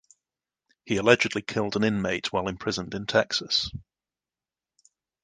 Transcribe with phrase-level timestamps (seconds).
[0.83, 3.69] He allegedly killed an inmate while imprisoned in Texas.